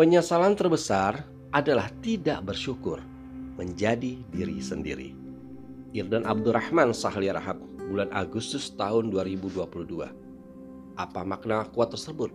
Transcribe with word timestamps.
Penyesalan 0.00 0.56
terbesar 0.56 1.28
adalah 1.52 1.92
tidak 2.00 2.40
bersyukur 2.48 3.04
menjadi 3.60 4.16
diri 4.32 4.56
sendiri. 4.56 5.12
Irdan 5.92 6.24
Abdurrahman 6.24 6.96
Sahli 6.96 7.28
Rahab 7.28 7.60
bulan 7.76 8.08
Agustus 8.08 8.72
tahun 8.80 9.12
2022. 9.12 9.60
Apa 10.96 11.20
makna 11.20 11.68
kuat 11.68 11.92
tersebut? 11.92 12.32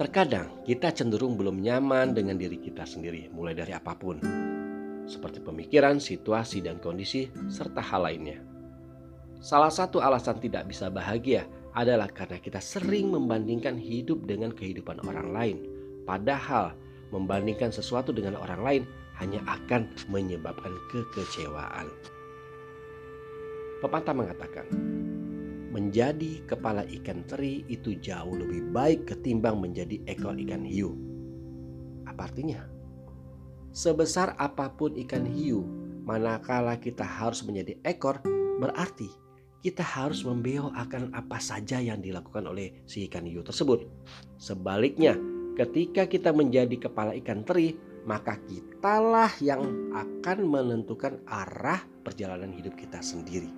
Terkadang 0.00 0.64
kita 0.64 0.96
cenderung 0.96 1.36
belum 1.36 1.60
nyaman 1.60 2.16
dengan 2.16 2.40
diri 2.40 2.56
kita 2.56 2.88
sendiri, 2.88 3.28
mulai 3.28 3.52
dari 3.52 3.76
apa 3.76 3.92
pun, 3.92 4.16
seperti 5.04 5.44
pemikiran, 5.44 6.00
situasi, 6.00 6.64
dan 6.64 6.80
kondisi, 6.80 7.28
serta 7.52 7.84
hal 7.84 8.08
lainnya. 8.08 8.40
Salah 9.44 9.68
satu 9.68 10.00
alasan 10.00 10.40
tidak 10.40 10.72
bisa 10.72 10.88
bahagia 10.88 11.44
adalah 11.76 12.08
karena 12.08 12.40
kita 12.40 12.64
sering 12.64 13.12
membandingkan 13.12 13.76
hidup 13.76 14.24
dengan 14.24 14.56
kehidupan 14.56 15.04
orang 15.04 15.36
lain, 15.36 15.58
padahal 16.08 16.72
membandingkan 17.12 17.68
sesuatu 17.68 18.16
dengan 18.16 18.40
orang 18.40 18.60
lain 18.64 18.82
hanya 19.20 19.44
akan 19.44 19.84
menyebabkan 20.08 20.72
kekecewaan. 20.88 21.92
Pepatah 23.84 24.16
mengatakan, 24.16 24.66
menjadi 25.68 26.42
kepala 26.48 26.82
ikan 26.88 27.22
teri 27.28 27.62
itu 27.68 27.94
jauh 28.00 28.34
lebih 28.34 28.72
baik 28.72 29.06
ketimbang 29.06 29.60
menjadi 29.60 30.00
ekor 30.08 30.34
ikan 30.34 30.64
hiu. 30.64 30.96
Apa 32.08 32.32
artinya? 32.32 32.64
Sebesar 33.70 34.34
apa 34.40 34.72
pun 34.74 34.96
ikan 34.96 35.28
hiu, 35.28 35.62
manakala 36.02 36.80
kita 36.80 37.04
harus 37.04 37.44
menjadi 37.46 37.78
ekor, 37.86 38.18
berarti 38.58 39.06
kita 39.62 39.82
harus 39.84 40.26
membeo 40.26 40.70
akan 40.74 41.14
apa 41.14 41.38
saja 41.38 41.78
yang 41.78 42.02
dilakukan 42.02 42.46
oleh 42.48 42.82
si 42.88 43.06
ikan 43.06 43.26
hiu 43.28 43.44
tersebut. 43.46 43.86
Sebaliknya, 44.38 45.14
ketika 45.58 46.06
kita 46.06 46.30
menjadi 46.30 46.88
kepala 46.88 47.18
ikan 47.18 47.42
teri, 47.42 47.74
maka 48.06 48.38
kitalah 48.46 49.34
yang 49.42 49.90
akan 49.90 50.38
menentukan 50.46 51.18
arah 51.26 51.82
perjalanan 52.06 52.54
hidup 52.54 52.78
kita 52.78 53.02
sendiri. 53.02 53.50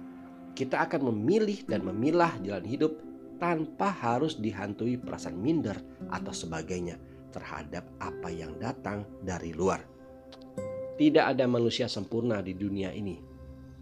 Kita 0.57 0.81
akan 0.89 1.12
memilih 1.12 1.62
dan 1.69 1.84
memilah 1.84 2.41
jalan 2.41 2.65
hidup 2.65 2.97
tanpa 3.39 3.92
harus 3.92 4.41
dihantui 4.41 4.97
perasaan 4.97 5.39
minder 5.39 5.77
atau 6.11 6.33
sebagainya 6.33 6.97
terhadap 7.31 7.87
apa 8.03 8.29
yang 8.33 8.57
datang 8.59 9.07
dari 9.23 9.55
luar. 9.55 9.85
Tidak 10.98 11.25
ada 11.25 11.48
manusia 11.48 11.89
sempurna 11.89 12.45
di 12.45 12.53
dunia 12.53 12.92
ini. 12.92 13.17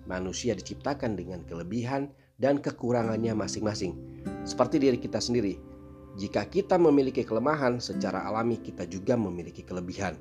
Manusia 0.06 0.54
diciptakan 0.54 1.18
dengan 1.18 1.42
kelebihan 1.42 2.06
dan 2.38 2.62
kekurangannya 2.62 3.34
masing-masing, 3.34 3.98
seperti 4.46 4.78
diri 4.78 4.98
kita 5.02 5.18
sendiri. 5.18 5.77
Jika 6.18 6.50
kita 6.50 6.74
memiliki 6.82 7.22
kelemahan, 7.22 7.78
secara 7.78 8.26
alami 8.26 8.58
kita 8.58 8.82
juga 8.90 9.14
memiliki 9.14 9.62
kelebihan. 9.62 10.18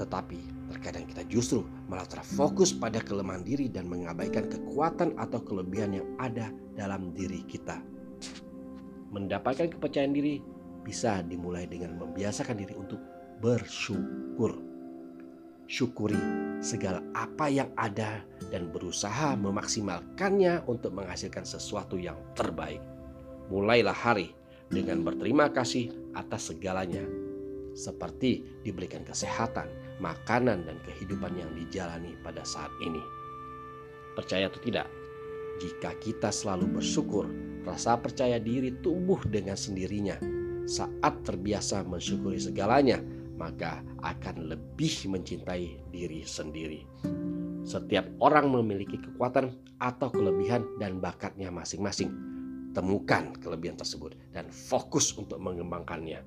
Tetapi 0.00 0.40
terkadang 0.72 1.04
kita 1.04 1.22
justru 1.28 1.62
malah 1.86 2.08
terfokus 2.08 2.72
pada 2.72 3.04
kelemahan 3.04 3.44
diri 3.44 3.68
dan 3.68 3.84
mengabaikan 3.84 4.48
kekuatan 4.48 5.12
atau 5.20 5.44
kelebihan 5.44 6.00
yang 6.00 6.08
ada 6.16 6.48
dalam 6.72 7.12
diri 7.12 7.44
kita. 7.44 7.84
Mendapatkan 9.12 9.76
kepercayaan 9.76 10.16
diri 10.16 10.40
bisa 10.82 11.20
dimulai 11.20 11.68
dengan 11.68 12.00
membiasakan 12.00 12.56
diri 12.56 12.72
untuk 12.72 12.98
bersyukur. 13.44 14.56
Syukuri 15.64 16.20
segala 16.60 17.04
apa 17.16 17.48
yang 17.52 17.68
ada 17.76 18.20
dan 18.52 18.72
berusaha 18.72 19.36
memaksimalkannya 19.36 20.64
untuk 20.64 20.96
menghasilkan 20.96 21.44
sesuatu 21.44 22.00
yang 22.00 22.16
terbaik. 22.36 22.80
Mulailah 23.52 23.96
hari 23.96 24.32
dengan 24.72 25.04
berterima 25.04 25.50
kasih 25.52 25.92
atas 26.14 26.52
segalanya 26.52 27.04
seperti 27.74 28.46
diberikan 28.62 29.02
kesehatan, 29.02 29.66
makanan, 29.98 30.64
dan 30.64 30.78
kehidupan 30.86 31.34
yang 31.34 31.50
dijalani 31.58 32.14
pada 32.22 32.46
saat 32.46 32.70
ini. 32.80 33.02
Percaya 34.14 34.46
atau 34.46 34.62
tidak, 34.62 34.86
jika 35.58 35.90
kita 35.98 36.30
selalu 36.30 36.78
bersyukur, 36.78 37.26
rasa 37.66 37.98
percaya 37.98 38.38
diri 38.38 38.70
tumbuh 38.78 39.18
dengan 39.26 39.58
sendirinya. 39.58 40.16
Saat 40.64 41.26
terbiasa 41.26 41.84
mensyukuri 41.84 42.40
segalanya, 42.40 43.02
maka 43.34 43.82
akan 44.00 44.54
lebih 44.54 45.10
mencintai 45.10 45.90
diri 45.90 46.22
sendiri. 46.22 46.86
Setiap 47.66 48.06
orang 48.22 48.54
memiliki 48.54 48.96
kekuatan 49.02 49.50
atau 49.82 50.08
kelebihan 50.14 50.62
dan 50.78 51.02
bakatnya 51.02 51.50
masing-masing. 51.50 52.33
Temukan 52.74 53.30
kelebihan 53.38 53.78
tersebut 53.78 54.18
dan 54.34 54.50
fokus 54.50 55.14
untuk 55.14 55.38
mengembangkannya 55.38 56.26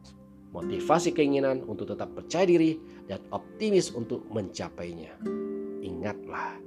motivasi 0.55 1.11
keinginan 1.11 1.63
untuk 1.67 1.91
tetap 1.91 2.11
percaya 2.15 2.47
diri, 2.47 2.79
dan 3.07 3.19
optimis 3.31 3.91
untuk 3.95 4.23
mencapainya. 4.31 5.15
Ingatlah, 5.83 6.59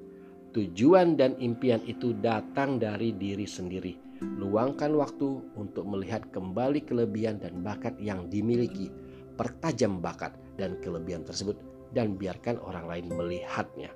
tujuan 0.56 1.16
dan 1.16 1.36
impian 1.40 1.80
itu 1.84 2.16
datang 2.20 2.80
dari 2.80 3.12
diri 3.12 3.44
sendiri. 3.44 3.96
Luangkan 4.20 4.92
waktu 4.94 5.40
untuk 5.56 5.88
melihat 5.88 6.28
kembali 6.28 6.84
kelebihan 6.84 7.40
dan 7.40 7.64
bakat 7.64 7.96
yang 7.96 8.28
dimiliki. 8.28 8.92
Pertajam 9.40 10.04
bakat 10.04 10.36
dan 10.60 10.76
kelebihan 10.84 11.24
tersebut 11.24 11.56
dan 11.96 12.20
biarkan 12.20 12.60
orang 12.60 12.84
lain 12.84 13.06
melihatnya. 13.08 13.88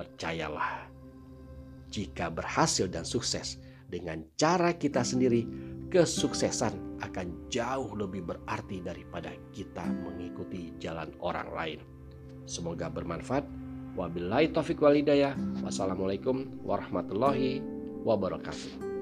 Percayalah, 0.00 0.88
jika 1.92 2.32
berhasil 2.32 2.88
dan 2.88 3.04
sukses 3.04 3.60
dengan 3.86 4.26
cara 4.34 4.74
kita 4.74 5.06
sendiri, 5.06 5.46
kesuksesan 5.90 6.98
akan 7.02 7.50
jauh 7.52 7.94
lebih 7.94 8.26
berarti 8.26 8.82
daripada 8.82 9.30
kita 9.54 9.84
mengikuti 9.84 10.74
jalan 10.82 11.12
orang 11.22 11.48
lain. 11.54 11.80
Semoga 12.46 12.90
bermanfaat. 12.90 13.46
Wabillahi 13.96 14.52
taufiq 14.52 14.82
walidayah. 14.82 15.34
Wassalamualaikum 15.64 16.62
warahmatullahi 16.62 17.64
wabarakatuh. 18.04 18.95